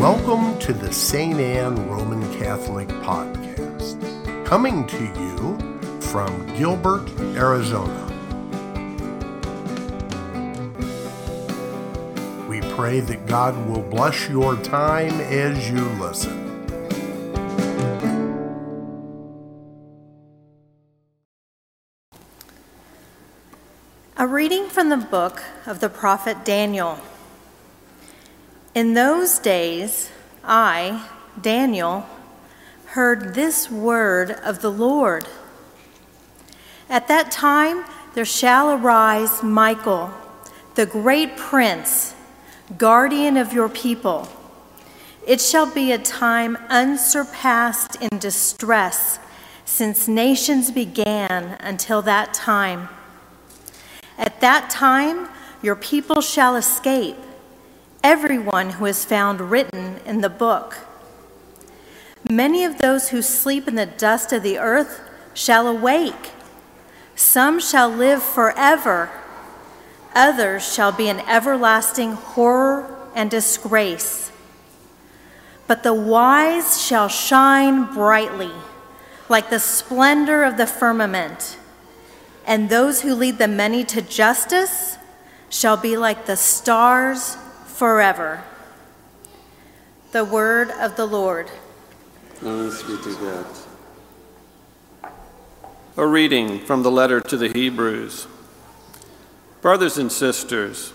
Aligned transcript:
Welcome 0.00 0.58
to 0.60 0.72
the 0.72 0.90
St. 0.90 1.38
Anne 1.38 1.86
Roman 1.86 2.22
Catholic 2.38 2.88
Podcast, 2.88 4.46
coming 4.46 4.86
to 4.86 5.04
you 5.04 6.00
from 6.00 6.46
Gilbert, 6.56 7.06
Arizona. 7.36 8.06
We 12.48 12.62
pray 12.74 13.00
that 13.00 13.26
God 13.26 13.54
will 13.68 13.82
bless 13.82 14.26
your 14.26 14.56
time 14.62 15.20
as 15.20 15.68
you 15.68 15.84
listen. 16.00 16.48
A 24.16 24.26
reading 24.26 24.70
from 24.70 24.88
the 24.88 24.96
book 24.96 25.42
of 25.66 25.80
the 25.80 25.90
prophet 25.90 26.42
Daniel. 26.46 26.98
In 28.72 28.94
those 28.94 29.40
days, 29.40 30.10
I, 30.44 31.08
Daniel, 31.40 32.06
heard 32.86 33.34
this 33.34 33.68
word 33.68 34.30
of 34.30 34.62
the 34.62 34.70
Lord. 34.70 35.26
At 36.88 37.08
that 37.08 37.32
time, 37.32 37.84
there 38.14 38.24
shall 38.24 38.70
arise 38.70 39.42
Michael, 39.42 40.12
the 40.76 40.86
great 40.86 41.36
prince, 41.36 42.14
guardian 42.78 43.36
of 43.36 43.52
your 43.52 43.68
people. 43.68 44.28
It 45.26 45.40
shall 45.40 45.66
be 45.72 45.90
a 45.90 45.98
time 45.98 46.56
unsurpassed 46.68 47.96
in 47.96 48.20
distress 48.20 49.18
since 49.64 50.06
nations 50.06 50.70
began 50.70 51.56
until 51.58 52.02
that 52.02 52.32
time. 52.34 52.88
At 54.16 54.40
that 54.40 54.70
time, 54.70 55.28
your 55.60 55.76
people 55.76 56.20
shall 56.20 56.54
escape 56.54 57.16
everyone 58.02 58.70
who 58.70 58.86
is 58.86 59.04
found 59.04 59.50
written 59.50 60.00
in 60.06 60.20
the 60.20 60.30
book. 60.30 60.78
Many 62.30 62.64
of 62.64 62.78
those 62.78 63.10
who 63.10 63.22
sleep 63.22 63.68
in 63.68 63.74
the 63.74 63.86
dust 63.86 64.32
of 64.32 64.42
the 64.42 64.58
earth 64.58 65.00
shall 65.34 65.66
awake. 65.66 66.30
Some 67.14 67.60
shall 67.60 67.88
live 67.88 68.22
forever. 68.22 69.10
Others 70.14 70.72
shall 70.72 70.92
be 70.92 71.08
in 71.08 71.20
everlasting 71.20 72.12
horror 72.12 72.96
and 73.14 73.30
disgrace. 73.30 74.32
But 75.66 75.82
the 75.82 75.94
wise 75.94 76.80
shall 76.80 77.08
shine 77.08 77.92
brightly, 77.92 78.52
like 79.28 79.50
the 79.50 79.60
splendor 79.60 80.42
of 80.42 80.56
the 80.56 80.66
firmament. 80.66 81.58
And 82.46 82.68
those 82.68 83.02
who 83.02 83.14
lead 83.14 83.38
the 83.38 83.48
many 83.48 83.84
to 83.84 84.02
justice 84.02 84.96
shall 85.48 85.76
be 85.76 85.96
like 85.96 86.26
the 86.26 86.36
stars 86.36 87.36
forever. 87.80 88.44
The 90.12 90.22
word 90.22 90.70
of 90.70 90.96
the 90.96 91.06
Lord. 91.06 91.50
Thanks 92.34 92.82
be 92.82 92.98
to 92.98 93.14
God. 95.02 95.12
A 95.96 96.06
reading 96.06 96.58
from 96.58 96.82
the 96.82 96.90
letter 96.90 97.22
to 97.22 97.38
the 97.38 97.48
Hebrews. 97.48 98.26
Brothers 99.62 99.96
and 99.96 100.12
sisters, 100.12 100.92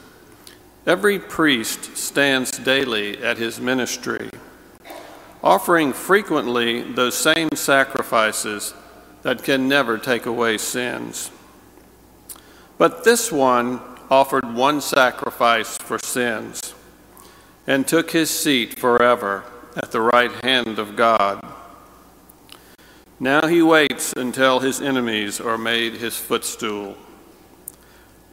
every 0.86 1.18
priest 1.18 1.98
stands 1.98 2.52
daily 2.52 3.18
at 3.18 3.40
his 3.40 3.60
ministry, 3.60 4.30
offering 5.44 5.92
frequently 5.92 6.84
those 6.84 7.18
same 7.18 7.50
sacrifices 7.56 8.76
that 9.24 9.44
can 9.44 9.68
never 9.68 9.98
take 9.98 10.28
away 10.28 10.60
sins. 10.60 11.32
But 12.78 13.04
this 13.04 13.32
one 13.32 13.80
offered 14.12 14.54
one 14.54 14.82
sacrifice 14.82 15.80
for 15.80 15.98
sins 15.98 16.75
and 17.68 17.88
took 17.88 18.12
his 18.12 18.30
seat 18.30 18.80
forever 18.80 19.44
at 19.76 19.92
the 19.92 20.02
right 20.02 20.32
hand 20.44 20.80
of 20.80 20.96
God. 20.96 21.42
Now 23.20 23.48
he 23.48 23.62
waits 23.62 24.14
until 24.14 24.60
his 24.60 24.82
enemies 24.82 25.40
are 25.40 25.58
made 25.58 25.94
his 25.94 26.18
footstool. 26.18 26.98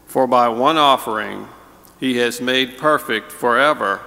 For 0.06 0.26
by 0.26 0.48
one 0.48 0.76
offering 0.76 1.48
he 1.98 2.16
has 2.18 2.40
made 2.40 2.78
perfect 2.78 3.30
forever 3.30 4.00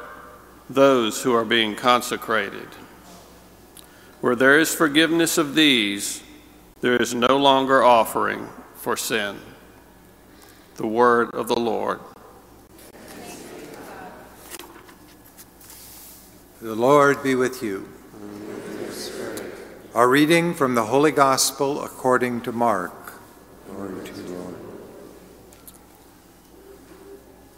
those 0.69 1.23
who 1.23 1.33
are 1.33 1.45
being 1.45 1.75
consecrated. 1.75 2.67
Where 4.21 4.35
there 4.35 4.59
is 4.59 4.73
forgiveness 4.73 5.37
of 5.37 5.55
these, 5.55 6.21
there 6.81 7.01
is 7.01 7.13
no 7.13 7.37
longer 7.37 7.83
offering 7.83 8.49
for 8.75 8.97
sin. 8.97 9.39
The 10.75 10.87
word 10.87 11.31
of 11.33 11.47
the 11.47 11.59
Lord. 11.59 11.99
The 16.61 16.73
Lord 16.73 17.21
be 17.21 17.35
with 17.35 17.61
you. 17.61 17.85
Our 19.93 20.07
reading 20.07 20.53
from 20.53 20.73
the 20.73 20.85
Holy 20.85 21.11
Gospel 21.11 21.83
according 21.83 22.41
to 22.41 22.53
Mark. 22.53 22.93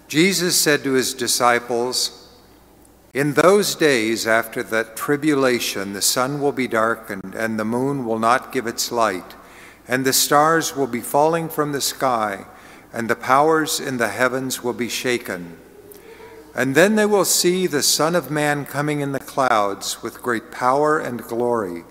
Jesus 0.08 0.60
said 0.60 0.84
to 0.84 0.94
his 0.94 1.14
disciples, 1.14 2.34
In 3.14 3.34
those 3.34 3.76
days 3.76 4.26
after 4.26 4.64
that 4.64 4.98
tribulation, 4.98 5.94
the 5.94 6.02
sun 6.02 6.42
will 6.42 6.52
be 6.52 6.68
darkened, 6.68 7.36
and 7.36 7.60
the 7.60 7.66
moon 7.66 8.04
will 8.04 8.20
not 8.20 8.52
give 8.52 8.66
its 8.66 8.92
light, 8.92 9.36
and 9.88 10.06
the 10.06 10.14
stars 10.14 10.76
will 10.76 10.88
be 10.88 11.02
falling 11.02 11.50
from 11.50 11.72
the 11.72 11.82
sky, 11.82 12.46
and 12.92 13.08
the 13.08 13.16
powers 13.16 13.80
in 13.80 13.98
the 13.98 14.10
heavens 14.10 14.64
will 14.64 14.74
be 14.74 14.90
shaken. 14.90 15.58
And 16.58 16.74
then 16.74 16.96
they 16.96 17.06
will 17.06 17.24
see 17.24 17.68
the 17.68 17.84
Son 17.84 18.16
of 18.16 18.32
Man 18.32 18.66
coming 18.66 19.00
in 19.00 19.12
the 19.12 19.20
clouds 19.20 20.02
with 20.02 20.24
great 20.24 20.52
power 20.52 20.98
and 20.98 21.22
glory. 21.22 21.84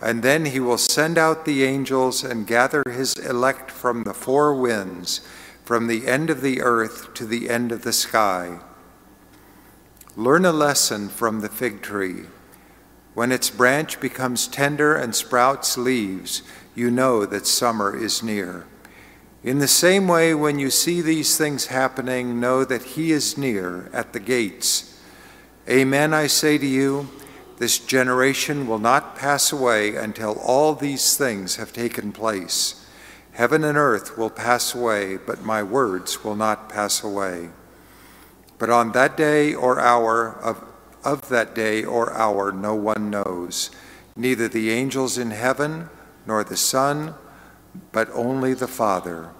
And 0.00 0.22
then 0.22 0.46
he 0.46 0.58
will 0.58 0.78
send 0.78 1.18
out 1.18 1.44
the 1.44 1.64
angels 1.64 2.24
and 2.24 2.46
gather 2.46 2.82
his 2.88 3.12
elect 3.16 3.70
from 3.70 4.04
the 4.04 4.14
four 4.14 4.54
winds, 4.54 5.20
from 5.66 5.86
the 5.86 6.06
end 6.06 6.30
of 6.30 6.40
the 6.40 6.62
earth 6.62 7.12
to 7.12 7.26
the 7.26 7.50
end 7.50 7.70
of 7.70 7.82
the 7.82 7.92
sky. 7.92 8.60
Learn 10.16 10.46
a 10.46 10.52
lesson 10.52 11.10
from 11.10 11.40
the 11.40 11.50
fig 11.50 11.82
tree. 11.82 12.22
When 13.12 13.30
its 13.30 13.50
branch 13.50 14.00
becomes 14.00 14.48
tender 14.48 14.94
and 14.94 15.14
sprouts 15.14 15.76
leaves, 15.76 16.40
you 16.74 16.90
know 16.90 17.26
that 17.26 17.46
summer 17.46 17.94
is 17.94 18.22
near. 18.22 18.64
In 19.46 19.60
the 19.60 19.68
same 19.68 20.08
way, 20.08 20.34
when 20.34 20.58
you 20.58 20.70
see 20.70 21.00
these 21.00 21.38
things 21.38 21.66
happening, 21.66 22.40
know 22.40 22.64
that 22.64 22.82
He 22.82 23.12
is 23.12 23.38
near 23.38 23.88
at 23.92 24.12
the 24.12 24.18
gates. 24.18 25.00
Amen, 25.68 26.12
I 26.12 26.26
say 26.26 26.58
to 26.58 26.66
you, 26.66 27.08
this 27.58 27.78
generation 27.78 28.66
will 28.66 28.80
not 28.80 29.14
pass 29.14 29.52
away 29.52 29.94
until 29.94 30.36
all 30.40 30.74
these 30.74 31.16
things 31.16 31.56
have 31.56 31.72
taken 31.72 32.10
place. 32.10 32.84
Heaven 33.34 33.62
and 33.62 33.78
earth 33.78 34.18
will 34.18 34.30
pass 34.30 34.74
away, 34.74 35.16
but 35.16 35.44
my 35.44 35.62
words 35.62 36.24
will 36.24 36.34
not 36.34 36.68
pass 36.68 37.04
away. 37.04 37.50
But 38.58 38.68
on 38.68 38.90
that 38.92 39.16
day 39.16 39.54
or 39.54 39.78
hour 39.78 40.40
of, 40.42 40.64
of 41.04 41.28
that 41.28 41.54
day 41.54 41.84
or 41.84 42.12
hour, 42.14 42.50
no 42.50 42.74
one 42.74 43.10
knows, 43.10 43.70
neither 44.16 44.48
the 44.48 44.72
angels 44.72 45.16
in 45.16 45.30
heaven, 45.30 45.88
nor 46.26 46.42
the 46.42 46.56
Son, 46.56 47.14
but 47.92 48.08
only 48.12 48.54
the 48.54 48.68
Father. 48.68 49.30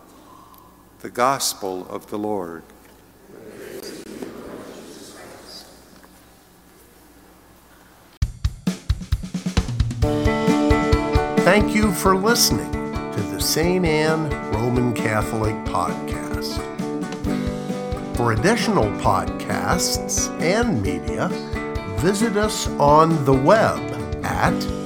The 1.01 1.11
Gospel 1.11 1.87
of 1.89 2.11
the 2.11 2.19
Lord. 2.19 2.63
Thank 11.45 11.75
you 11.77 11.93
for 11.93 12.17
listening 12.17 12.73
to 12.73 13.23
the 13.33 13.41
St. 13.41 13.85
Anne 13.85 14.29
Roman 14.53 14.93
Catholic 14.93 15.55
Podcast. 15.65 16.57
For 18.17 18.33
additional 18.33 18.87
podcasts 19.01 20.29
and 20.41 20.83
media, 20.83 21.29
visit 22.01 22.37
us 22.37 22.69
on 22.81 23.25
the 23.25 23.33
web 23.33 23.79
at 24.25 24.86